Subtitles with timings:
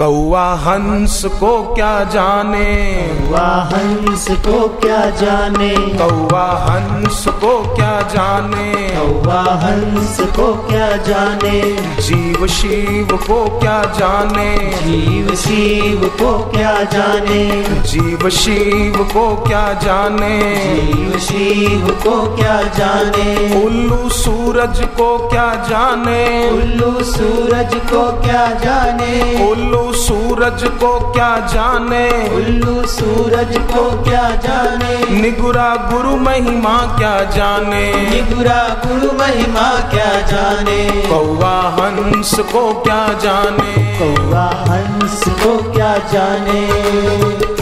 [0.00, 2.68] कौआ हंस को क्या जाने
[3.30, 5.68] कौआ हंस को क्या जाने
[5.98, 11.60] कौआ हंस को क्या जाने कौआ हंस को क्या जाने
[12.06, 14.48] जीव शिव को क्या जाने
[14.86, 17.44] जीव शिव को क्या जाने
[17.90, 20.32] जीव शिव को क्या जाने
[20.86, 23.28] जीव शिव को क्या जाने
[23.62, 29.12] उल्लू सूरज को क्या जाने उल्लू सूरज को क्या जाने
[29.50, 32.34] उल्लू सूरज को क्या जाने?
[32.34, 35.20] उल्लू सूरज को क्या जाने?
[35.20, 38.10] निगुरा गुरु महिमा क्या जाने?
[38.10, 41.02] निगुरा गुरु महिमा क्या जाने?
[41.08, 43.98] कौवा हंस को क्या जाने?
[43.98, 47.59] कौवा हंस को क्या जाने?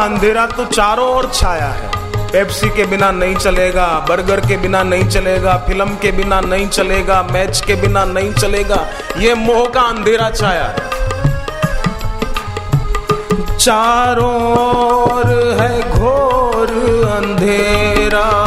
[0.00, 1.88] अंधेरा तो चारों ओर छाया है।
[2.32, 7.22] पेप्सी के बिना नहीं चलेगा, बर्गर के बिना नहीं चलेगा, फ़िल्म के बिना नहीं चलेगा,
[7.22, 8.86] मैच के बिना नहीं चलेगा,
[9.18, 10.88] ये मोह का अंधेरा छाया है।
[13.58, 15.26] चारों ओर
[15.60, 16.70] है घोर
[17.12, 18.39] अंधेरा।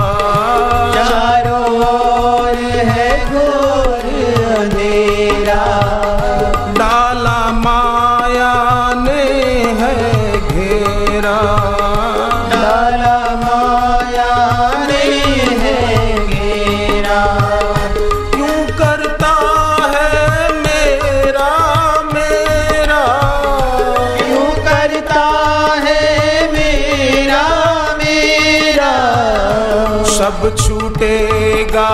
[30.43, 31.89] सब छूटेगा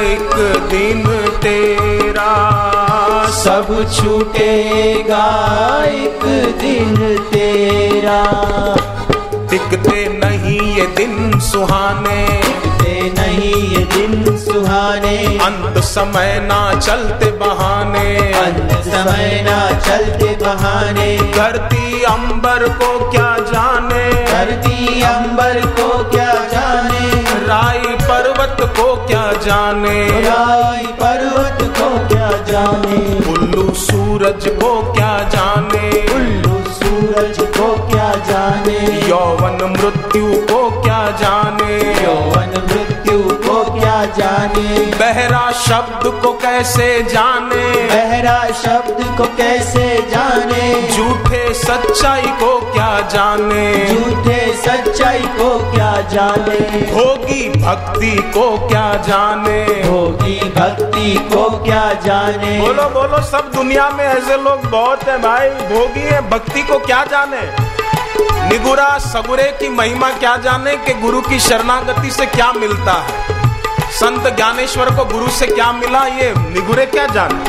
[0.00, 0.34] एक
[0.70, 1.06] दिन
[1.42, 2.32] तेरा।
[3.30, 5.24] सब छूटेगा
[5.84, 6.20] एक
[6.60, 8.22] दिन तेरा।
[9.50, 12.65] टिकते नहीं ये दिन सुहाने।
[13.02, 22.02] नहीं ये दिन सुहाने। अंत समय ना चलते बहाने। अंत समय ना चलते बहाने। करती
[22.02, 24.10] अंबर को क्या जाने?
[24.10, 27.10] करती अंबर को क्या जाने?
[27.46, 30.20] राई पर्वत को क्या जाने?
[30.20, 33.30] राई पर्वत को क्या जाने?
[33.32, 36.14] उल्लू सूरज को क्या जाने?
[36.14, 39.08] उल्लू सूरज को क्या जाने?
[39.08, 42.02] यौवन मृत्यु को क्या जाने?
[42.04, 42.55] यौवन
[44.18, 47.66] जाने। बहरा शब्द को कैसे जाने?
[47.88, 50.88] बहरा शब्द को कैसे जाने?
[50.92, 53.86] झूठे सच्चाई को क्या जाने?
[53.86, 56.58] झूठे सच्चाई को क्या जाने?
[56.94, 59.64] होगी भक्ति को क्या जाने?
[59.64, 62.58] होगी भक्ति को क्या जाने?
[62.60, 67.04] बोलो बोलो सब दुनिया में ऐसे लोग बहुत है भाई। भोगी है भक्ति को क्या
[67.04, 67.42] जाने?
[68.48, 70.76] निगुरा सगुरे की महिमा क्या जाने?
[70.76, 73.45] के गुरु की शरणागति से क्या मिलता है?
[73.96, 76.34] संत ज्ञानेश्वर को गुरु से क्या मिला ये?
[76.38, 77.44] निगुरे क्या जाने?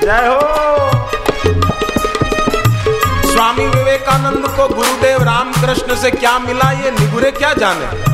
[0.00, 0.40] जय हो।
[3.32, 6.90] स्वामी विवेकानंद को गुरुदेव रामकृष्ण से क्या मिला ये?
[6.90, 8.10] निगुरे क्या जाने?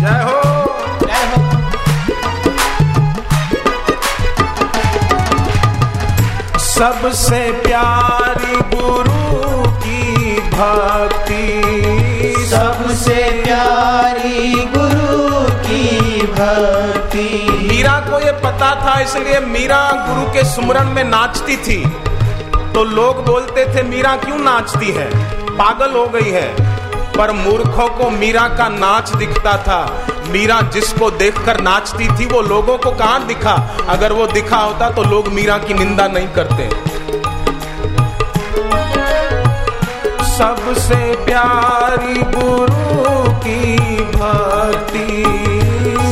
[0.00, 0.42] जय हो।
[6.58, 8.21] सबसे प्यारी
[13.12, 20.86] सबसे प्यारी गुरु की भक्ति। मीरा को ये पता था, इसलिए मीरा गुरु के सुमरन
[20.86, 21.84] में नाचती थी।
[22.74, 25.10] तो लोग बोलते थे, मीरा क्यों नाचती है?
[25.58, 26.48] पागल हो गई है।
[27.12, 32.78] पर मूर्खों को मीरा का नाच दिखता था। मीरा जिसको देखकर नाचती थी, वो लोगों
[32.78, 33.76] को कहाँ दिखा?
[33.88, 36.92] अगर वो दिखा होता तो लोग मीरा की निंदा नहीं करते।
[40.42, 45.24] सबसे प्यारी गुरु की भक्ति।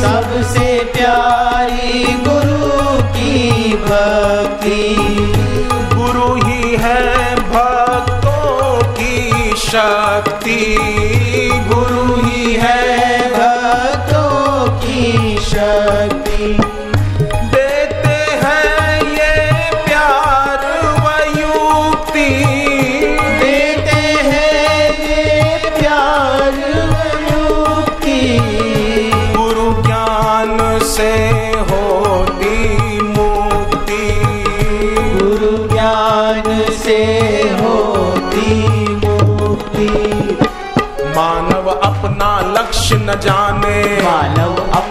[0.03, 4.97] सबसे प्यारी गुरु की भक्ति।
[5.97, 10.79] गुरु ही है भक्तों की शक्ति।
[11.75, 16.80] गुरु ही है भक्तों की शक्ति।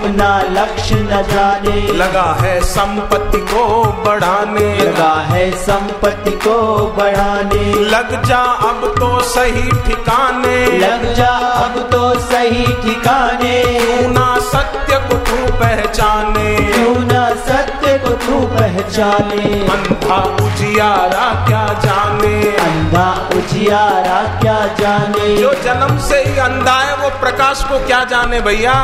[0.10, 6.56] अपना लक्ष्य न जाने। लगा है संपत्ति को बढ़ाने। लगा है संपत्ति को
[6.98, 8.40] बढ़ाने। लग जा
[8.70, 11.30] अब तो सही ठिकाने। लग जा
[11.66, 18.40] अब तो सही ठिकाने। क्यों ना सत्य को तू पहचाने। क्यों ना सत्य को तू
[18.48, 26.98] पहचाने। अंधा उजियारा क्या जाने। अंधा उजियारा क्या जाने। जो जन्म से ही अंधा है
[26.98, 28.76] वो प्रकाश को क्या जाने भैया?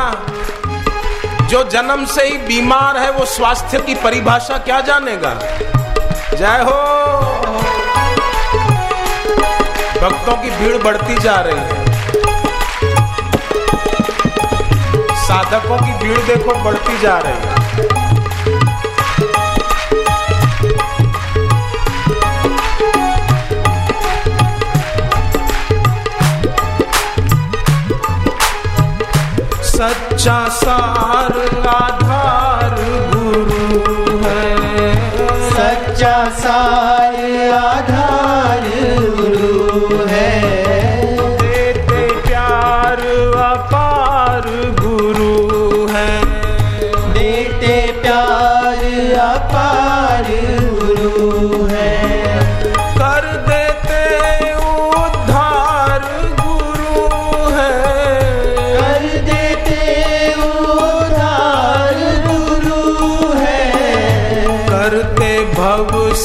[1.46, 5.34] जो जन्म से ही बीमार है, वो स्वास्थ्य की परिभाषा क्या जानेगा?
[6.36, 6.96] जय हो।
[10.00, 11.86] भक्तों की भीड़ बढ़ती जा रही है।
[15.16, 17.55] साधकों की भीड़ देखो, बढ़ती जा रही है।
[29.76, 31.38] सच्चा सार
[31.68, 32.35] आधार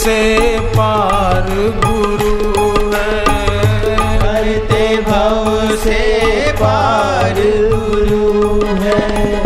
[0.02, 1.46] से पार
[1.86, 3.26] गुरु है।
[4.20, 6.00] करते भव से
[6.52, 7.34] पार
[7.74, 9.44] गुरु है।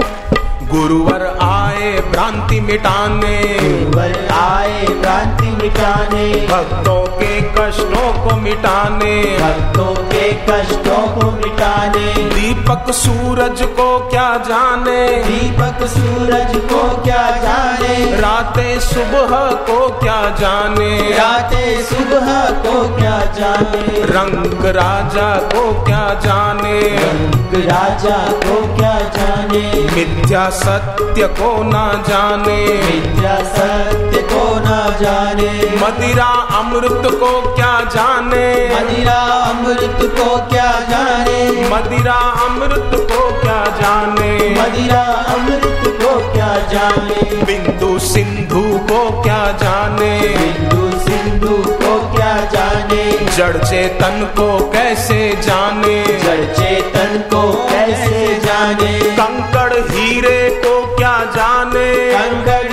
[0.63, 10.33] गुरुवर आए भ्रांति मिटाने। गुरुवर आए भ्रांति मिटाने। भक्तों के कष्टों को मिटाने। भक्तों के
[10.33, 12.24] कष्टों को मिटाने।
[12.65, 15.07] दीपक सूरज को क्या जाने?
[15.07, 18.15] दीपक सूरज को क्या जाने?
[18.15, 21.11] रातें सुबह को क्या जाने?
[21.11, 24.01] रातें सुबह को क्या जाने?
[24.03, 26.81] रंग राजा को क्या जाने?
[26.81, 29.89] रंग राजा को क्या जाने?
[29.95, 32.65] मिथ्या सत्य को ना जाने?
[32.65, 34.24] विद्या सत्य
[34.65, 35.51] न जाने।
[35.85, 36.25] मदिरा
[36.59, 38.75] अमृत को क्या जाने?
[38.75, 41.69] मदिरा अमृत को क्या जाने?
[41.69, 44.55] मदिरा अमृत को क्या जाने?
[44.61, 47.43] मदिरा अमृत को क्या जाने?
[47.45, 50.19] बिंदु सिंधु को क्या जाने?
[50.19, 53.25] बिंदु सिंधु को क्या जाने?
[53.37, 56.03] जड़ चेतन को कैसे जाने?
[56.05, 58.99] जड़ चेतन को कैसे जाने?
[58.99, 62.13] कंकड़ हीरे को क्या जाने?
[62.13, 62.64] कंकड़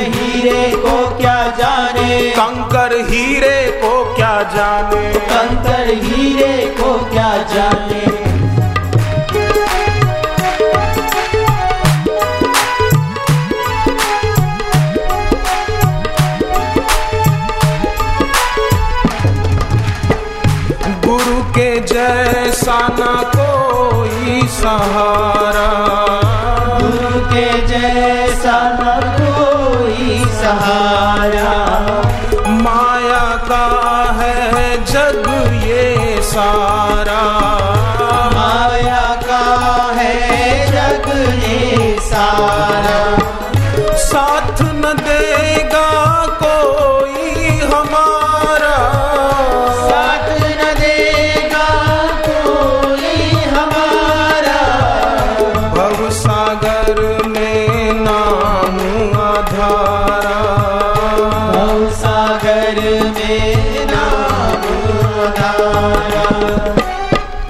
[0.42, 2.30] हीरे को क्या जाने?
[2.30, 5.12] कंकर हीरे को क्या जाने?
[5.12, 8.21] कंकर हीरे को क्या जाने?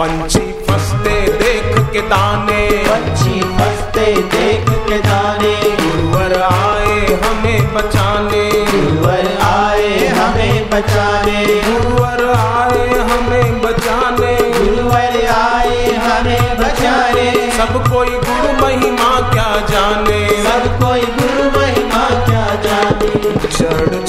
[0.02, 9.38] पंछी फंसते देख के दाने। पंछी फंसते देख के दाने। गुरुवर आए हमें बचाने। गुरुवर
[9.42, 19.30] आए हमें बचाने। गुरुवर आए हमें बचाने। गुरुवर आए हमें बचाने। सब कोई गुरु महिमा
[19.30, 24.01] क्या जाने। सब कोई गुरु महिमा क्या जाने। जड़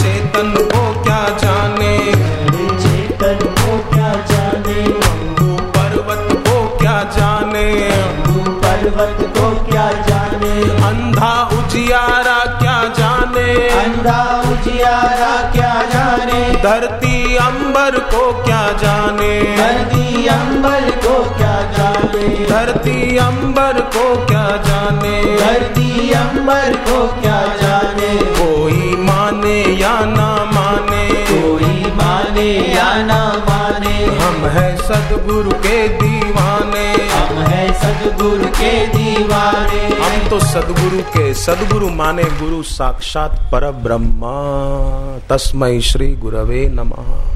[8.97, 13.69] पर्वत को क्या जाने। अंधा उजियारा क्या जाने?
[13.69, 19.57] अंधा उजियारा क्या जाने। धरती अंबर को क्या जाने?
[19.57, 25.37] धरती अंबर को क्या जाने। धरती अंबर को क्या जाने?
[25.37, 31.07] धरती अंबर को क्या जाने। कोई माने या ना माने?
[31.07, 35.62] कोई माने या न सदगुरु दीवाने हम है
[38.23, 44.35] सदगुरु के दीवाने। हम तो सदगुरु के, सदगुरु माने गुरु साक्षात पर ब्रह्मा
[45.29, 47.32] तस्मय श्री गुरवे नमः।